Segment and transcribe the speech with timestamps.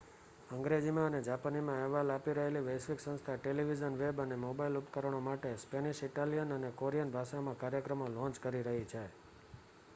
[0.51, 6.01] અંગ્રેજીમાં અને જાપાનીમાં અહેવાલ આપી રહેલી વૈશ્વિક સંસ્થા ટેલિવિઝન વેબ અને મોબાઇલ ઉપકરણો માટે સ્પેનિશ
[6.03, 9.03] ઇટાલિયન અને કોરિયન ભાષામાં કાર્યક્રમો લૉન્ચ કરી રહી છે